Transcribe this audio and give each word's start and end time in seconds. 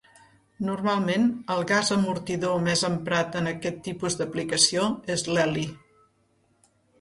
Normalment 0.67 1.27
el 1.55 1.59
gas 1.71 1.91
amortidor 1.95 2.57
més 2.69 2.83
emprat 2.89 3.37
en 3.43 3.51
aquest 3.51 3.77
tipus 3.89 4.17
d'aplicació 4.23 4.89
és 5.19 5.27
l'heli. 5.35 5.67